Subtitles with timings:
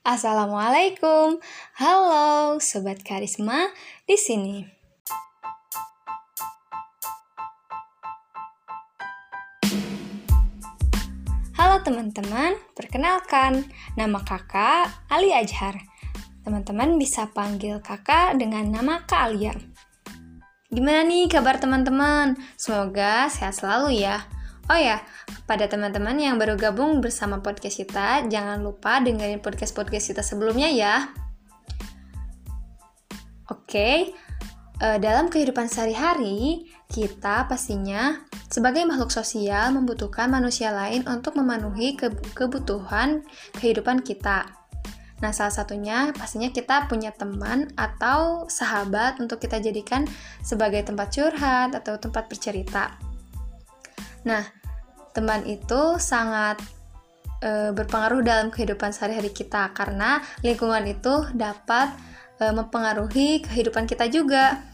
[0.00, 1.44] Assalamualaikum.
[1.76, 3.68] Halo sobat karisma
[4.08, 4.64] di sini.
[11.52, 15.76] Halo teman-teman, perkenalkan nama kakak Ali Ajhar.
[16.48, 19.52] Teman-teman bisa panggil kakak dengan nama Kak Alia.
[20.72, 22.40] Gimana nih kabar teman-teman?
[22.56, 24.24] Semoga sehat selalu ya.
[24.70, 25.02] Oh ya,
[25.50, 31.10] pada teman-teman yang baru gabung bersama podcast kita, jangan lupa dengerin podcast-podcast kita sebelumnya ya.
[33.50, 34.14] Oke,
[34.78, 42.14] uh, dalam kehidupan sehari-hari, kita pastinya sebagai makhluk sosial membutuhkan manusia lain untuk memenuhi ke
[42.38, 43.26] kebutuhan
[43.58, 44.54] kehidupan kita.
[45.18, 50.06] Nah, salah satunya pastinya kita punya teman atau sahabat untuk kita jadikan
[50.46, 52.94] sebagai tempat curhat atau tempat bercerita.
[54.22, 54.59] Nah,
[55.10, 56.62] teman itu sangat
[57.42, 61.90] e, berpengaruh dalam kehidupan sehari-hari kita karena lingkungan itu dapat
[62.38, 64.70] e, mempengaruhi kehidupan kita juga.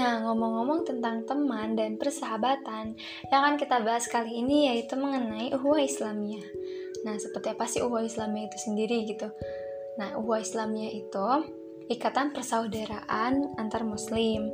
[0.00, 2.96] Nah, ngomong-ngomong tentang teman dan persahabatan,
[3.28, 6.46] yang akan kita bahas kali ini yaitu mengenai uhuah Islamiyah.
[7.06, 9.28] Nah, seperti apa sih uhuah Islamiyah itu sendiri gitu?
[9.96, 11.26] Nah, uhuah Islamiyah itu
[11.90, 14.46] ikatan persaudaraan antar muslim.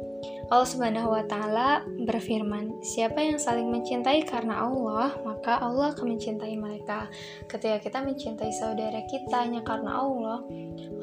[0.49, 6.57] Allah Subhanahu wa taala berfirman, "Siapa yang saling mencintai karena Allah, maka Allah akan mencintai
[6.57, 7.13] mereka."
[7.45, 10.41] Ketika kita mencintai saudara kita hanya karena Allah,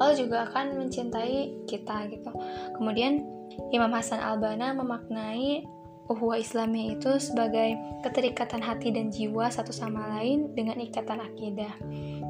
[0.02, 2.30] Allah juga akan mencintai kita gitu.
[2.74, 3.22] Kemudian
[3.70, 5.62] Imam Hasan Al-Banna memaknai
[6.04, 11.72] Uhuwa Islamiyah itu sebagai keterikatan hati dan jiwa satu sama lain dengan ikatan akidah.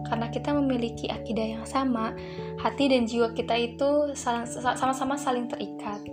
[0.06, 2.14] Karena kita memiliki akidah yang sama,
[2.62, 6.06] hati dan jiwa kita itu sama-sama saling terikat.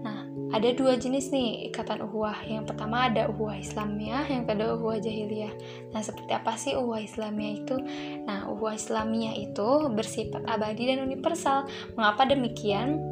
[0.00, 0.24] Nah,
[0.56, 2.48] ada dua jenis nih ikatan uhuwah.
[2.48, 5.52] Yang pertama ada uhuwah Islamiyah, yang kedua uhuwah jahiliyah.
[5.92, 7.76] Nah, seperti apa sih uhuwah Islamiyah itu?
[8.24, 11.68] Nah, uhuwah Islamiyah itu bersifat abadi dan universal.
[11.92, 13.04] Mengapa demikian?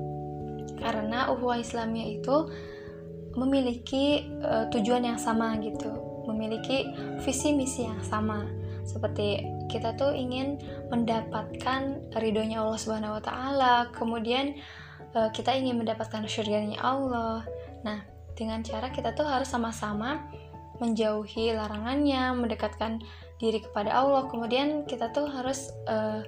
[0.80, 2.48] Karena uhuwah Islamiyah itu
[3.38, 5.88] memiliki uh, tujuan yang sama gitu,
[6.26, 6.90] memiliki
[7.22, 8.42] visi misi yang sama.
[8.82, 10.58] Seperti kita tuh ingin
[10.90, 14.58] mendapatkan ridhonya Allah Subhanahu wa taala, kemudian
[15.14, 17.46] uh, kita ingin mendapatkan syurganya Allah.
[17.86, 18.02] Nah,
[18.34, 20.26] dengan cara kita tuh harus sama-sama
[20.78, 23.02] menjauhi larangannya, mendekatkan
[23.38, 24.26] diri kepada Allah.
[24.30, 26.22] Kemudian kita tuh harus uh,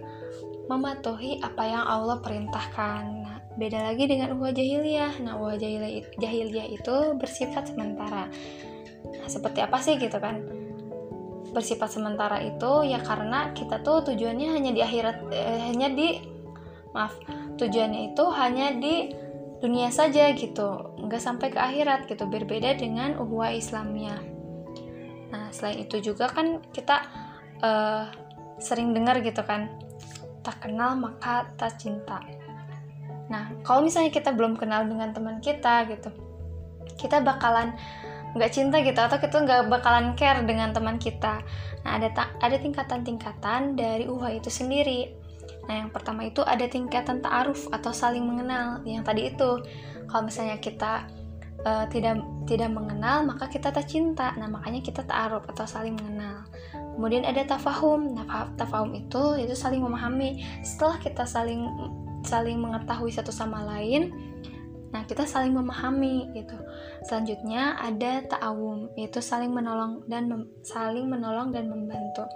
[0.71, 3.20] mematuhi apa yang Allah perintahkan.
[3.61, 5.21] Beda lagi dengan uhuah jahiliyah.
[5.21, 5.61] Nah, uhuah
[6.17, 8.33] jahiliyah, itu bersifat sementara.
[9.05, 10.41] Nah, seperti apa sih gitu kan?
[11.53, 16.25] Bersifat sementara itu ya karena kita tuh tujuannya hanya di akhirat eh, hanya di
[16.97, 17.21] maaf,
[17.61, 19.13] tujuannya itu hanya di
[19.61, 22.25] dunia saja gitu, nggak sampai ke akhirat gitu.
[22.25, 24.17] Berbeda dengan uhuah Islamnya.
[25.37, 26.97] Nah, selain itu juga kan kita
[27.61, 28.09] uh,
[28.57, 29.69] sering dengar gitu kan,
[30.41, 32.25] tak kenal maka tak cinta.
[33.31, 36.11] Nah, kalau misalnya kita belum kenal dengan teman kita gitu,
[36.99, 37.73] kita bakalan
[38.31, 41.43] nggak cinta gitu atau kita nggak bakalan care dengan teman kita.
[41.87, 42.11] Nah, ada
[42.43, 45.15] ada tingkatan-tingkatan dari uha itu sendiri.
[45.67, 48.83] Nah, yang pertama itu ada tingkatan ta'aruf atau saling mengenal.
[48.83, 49.51] Yang tadi itu,
[50.11, 51.07] kalau misalnya kita
[51.63, 52.19] uh, tidak
[52.51, 54.35] tidak mengenal, maka kita tak cinta.
[54.35, 56.47] Nah, makanya kita ta'aruf atau saling mengenal.
[56.99, 58.19] Kemudian ada tafahum.
[58.19, 60.43] Nah, tafahum itu itu saling memahami.
[60.67, 61.63] Setelah kita saling
[62.25, 64.13] saling mengetahui satu sama lain,
[64.91, 66.57] nah kita saling memahami gitu.
[67.07, 72.27] Selanjutnya ada ta'awum, yaitu saling menolong dan mem saling menolong dan membantu.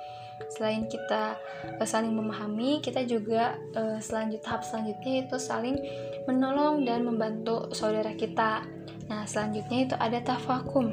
[0.54, 1.38] Selain kita
[1.78, 5.78] uh, saling memahami, kita juga uh, selanjut tahap selanjutnya itu saling
[6.26, 8.66] menolong dan membantu saudara kita.
[9.06, 10.90] Nah, selanjutnya itu ada tafakum.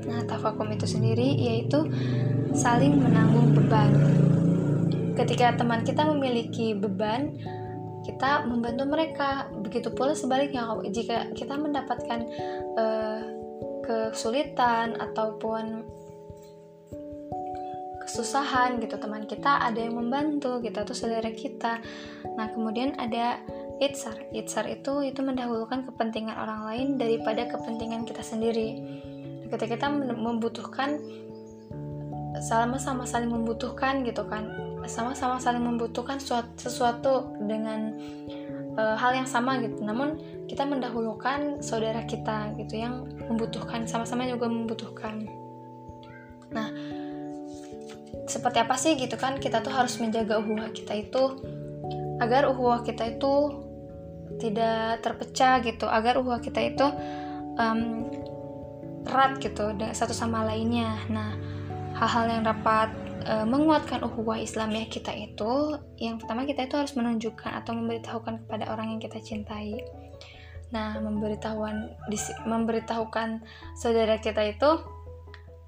[0.00, 1.84] Nah, tafakum itu sendiri yaitu
[2.56, 3.92] saling menanggung beban.
[5.14, 7.36] Ketika teman kita memiliki beban,
[8.06, 9.48] kita membantu mereka.
[9.52, 12.20] Begitu pula sebaliknya, jika kita mendapatkan
[12.78, 13.20] uh,
[13.84, 15.84] kesulitan ataupun
[18.10, 21.78] kesusahan gitu teman kita ada yang membantu gitu atau saudara kita.
[22.34, 23.38] Nah kemudian ada
[23.78, 28.82] itsar itsar itu itu mendahulukan kepentingan orang lain daripada kepentingan kita sendiri.
[29.46, 30.98] Ketika kita membutuhkan
[32.42, 36.16] sama-sama saling membutuhkan gitu kan sama-sama saling membutuhkan
[36.56, 37.96] sesuatu dengan
[38.78, 39.82] uh, hal yang sama gitu.
[39.82, 45.26] Namun kita mendahulukan saudara kita gitu yang membutuhkan sama-sama juga membutuhkan.
[46.50, 46.68] Nah
[48.30, 51.42] seperti apa sih gitu kan kita tuh harus menjaga uhuah kita itu
[52.22, 53.34] agar uhuah kita itu
[54.40, 56.86] tidak terpecah gitu agar uhwah kita itu
[57.60, 58.08] um,
[59.04, 60.96] erat gitu satu sama lainnya.
[61.12, 61.36] Nah
[61.98, 62.88] hal-hal yang dapat
[63.24, 68.72] uh, menguatkan uhuwah Islamiyah kita itu yang pertama kita itu harus menunjukkan atau memberitahukan kepada
[68.72, 69.80] orang yang kita cintai.
[70.70, 71.94] Nah memberitahuan
[72.46, 73.42] memberitahukan
[73.74, 74.70] saudara kita itu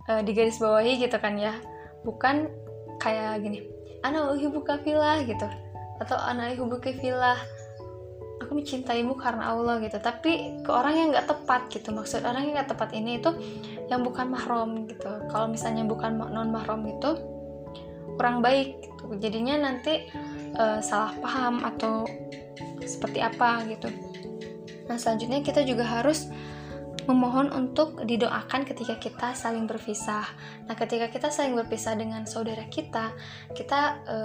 [0.09, 1.57] uh, di garis bawahi gitu kan ya.
[2.03, 2.51] Bukan
[2.99, 3.67] kayak gini
[4.03, 5.47] anak uhibbu kafilah gitu.
[6.03, 7.39] Atau anak uhibbu kafilah
[8.43, 9.97] aku mencintaimu karena Allah gitu.
[10.03, 11.95] Tapi ke orang yang nggak tepat gitu.
[11.95, 13.31] Maksud orang yang nggak tepat ini itu
[13.91, 15.09] yang bukan mahram gitu.
[15.31, 17.32] Kalau misalnya bukan non mahram itu
[18.17, 20.09] kurang baik gitu jadinya nanti
[20.57, 22.07] uh, salah paham atau
[22.83, 23.89] seperti apa gitu
[24.91, 26.29] nah selanjutnya kita juga harus
[27.07, 30.27] memohon untuk didoakan ketika kita saling berpisah.
[30.71, 33.11] Nah, ketika kita saling berpisah dengan saudara kita,
[33.55, 34.17] kita e,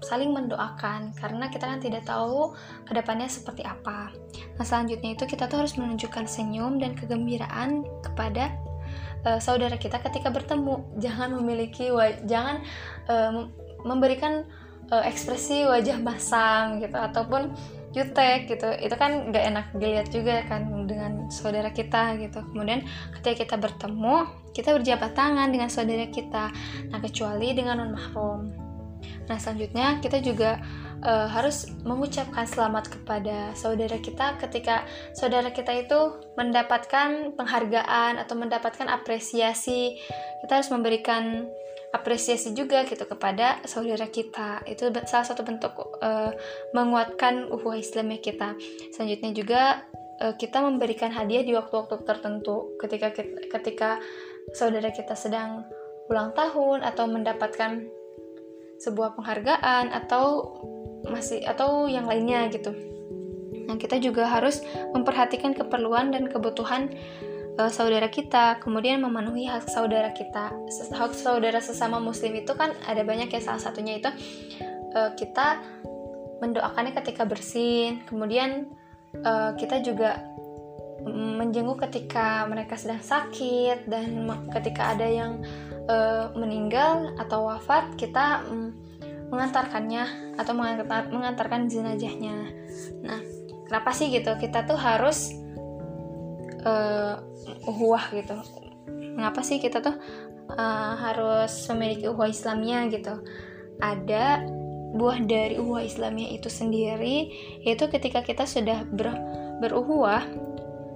[0.00, 2.56] saling mendoakan karena kita kan tidak tahu
[2.88, 4.12] ke depannya seperti apa.
[4.56, 8.56] Nah, selanjutnya itu kita tuh harus menunjukkan senyum dan kegembiraan kepada
[9.26, 10.98] e, saudara kita ketika bertemu.
[10.98, 11.88] Jangan memiliki
[12.26, 12.62] jangan
[13.06, 13.14] e,
[13.86, 14.46] memberikan
[14.90, 17.54] e, ekspresi wajah masam gitu ataupun
[17.92, 18.68] jutek gitu.
[18.80, 22.40] Itu kan nggak enak dilihat juga kan dengan saudara kita gitu.
[22.52, 22.84] Kemudian
[23.20, 24.16] ketika kita bertemu
[24.52, 26.52] kita berjabat tangan dengan saudara kita.
[26.92, 28.61] Nah kecuali dengan non mahram
[29.32, 30.60] nah selanjutnya kita juga
[31.00, 34.84] uh, harus mengucapkan selamat kepada saudara kita ketika
[35.16, 39.96] saudara kita itu mendapatkan penghargaan atau mendapatkan apresiasi.
[40.44, 41.48] Kita harus memberikan
[41.96, 44.68] apresiasi juga gitu kepada saudara kita.
[44.68, 45.72] Itu salah satu bentuk
[46.04, 46.32] uh,
[46.76, 48.52] menguatkan uhuah Islamnya kita.
[48.92, 49.62] Selanjutnya juga
[50.20, 53.16] uh, kita memberikan hadiah di waktu-waktu tertentu ketika
[53.48, 53.90] ketika
[54.52, 55.64] saudara kita sedang
[56.10, 58.01] ulang tahun atau mendapatkan
[58.82, 60.58] sebuah penghargaan atau
[61.06, 62.74] masih atau yang lainnya gitu.
[63.66, 64.58] Nah, kita juga harus
[64.90, 66.90] memperhatikan keperluan dan kebutuhan
[67.62, 70.50] uh, saudara kita, kemudian memenuhi hak saudara kita.
[70.98, 74.10] Hak saudara sesama muslim itu kan ada banyak ya salah satunya itu
[74.98, 75.62] uh, kita
[76.42, 78.66] mendoakannya ketika bersin, kemudian
[79.22, 80.26] uh, kita juga
[81.02, 84.22] menjenguk ketika mereka sedang sakit dan
[84.54, 85.42] ketika ada yang
[85.88, 88.74] uh, meninggal atau wafat kita um,
[89.32, 92.52] mengantarkannya atau mengantar, mengantarkan jenazahnya.
[93.00, 93.20] Nah,
[93.64, 94.36] kenapa sih gitu?
[94.36, 95.32] Kita tuh harus
[96.66, 97.16] uh,
[97.66, 98.36] uhuah gitu
[99.12, 99.96] mengapa sih kita tuh
[100.56, 103.20] uh, harus memiliki uhuah Islamnya gitu
[103.82, 104.40] ada
[104.92, 107.32] buah dari uhuah Islamnya itu sendiri
[107.64, 109.12] yaitu ketika kita sudah ber,
[109.60, 110.24] beruhuah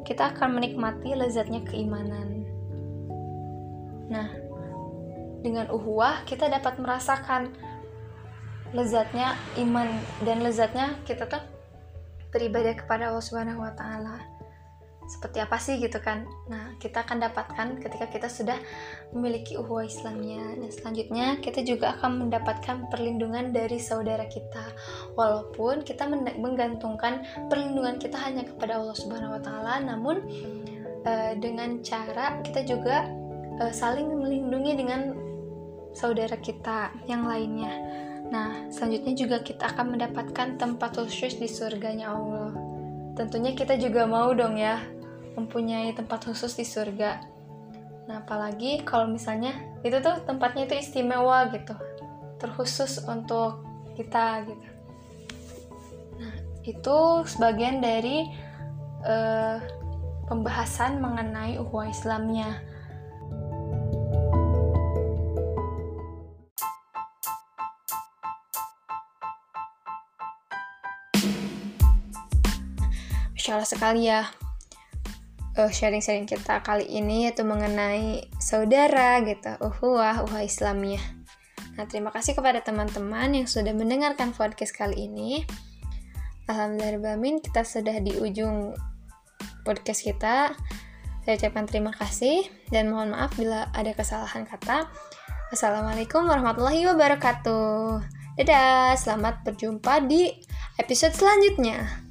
[0.05, 2.45] kita akan menikmati lezatnya keimanan
[4.07, 4.31] nah
[5.47, 7.55] dengan uhuah kita dapat merasakan
[8.75, 9.87] lezatnya iman
[10.27, 11.39] dan lezatnya kita tuh
[12.35, 14.19] beribadah kepada Allah Subhanahu wa taala.
[15.07, 16.27] Seperti apa sih gitu kan?
[16.51, 18.59] Nah kita akan dapatkan ketika kita sudah
[19.15, 20.59] memiliki uhuah Islamnya.
[20.59, 24.67] Dan selanjutnya kita juga akan mendapatkan perlindungan dari saudara kita.
[25.15, 30.27] Walaupun kita menggantungkan perlindungan kita hanya kepada Allah Subhanahu Wa Taala namun
[31.07, 33.07] uh, dengan cara kita juga
[33.63, 35.15] uh, saling melindungi dengan
[35.97, 37.73] saudara kita yang lainnya
[38.29, 42.53] nah selanjutnya juga kita akan mendapatkan tempat khusus di surganya Allah
[43.17, 44.77] tentunya kita juga mau dong ya
[45.37, 47.21] mempunyai tempat khusus di surga.
[48.09, 49.53] Nah, apalagi kalau misalnya
[49.85, 51.77] itu tuh tempatnya itu istimewa gitu,
[52.41, 53.61] terkhusus untuk
[53.95, 54.69] kita gitu.
[56.17, 56.35] Nah,
[56.65, 56.99] itu
[57.29, 58.25] sebagian dari
[59.05, 59.61] uh,
[60.27, 62.65] pembahasan mengenai ukhuwah Islamnya.
[73.55, 74.27] Allah sekali ya
[75.57, 81.03] uh, sharing-sharing kita kali ini yaitu mengenai saudara gitu, uhuwah, uhuwah Islamiyah.
[81.77, 85.45] Nah, terima kasih kepada teman-teman yang sudah mendengarkan podcast kali ini.
[86.49, 88.73] Alhamdulillah, kita sudah di ujung
[89.67, 90.57] podcast kita.
[91.27, 94.87] Saya ucapkan terima kasih dan mohon maaf bila ada kesalahan kata.
[95.51, 97.99] Assalamualaikum warahmatullahi wabarakatuh.
[98.39, 100.33] Dadah, selamat berjumpa di
[100.79, 102.06] episode selanjutnya.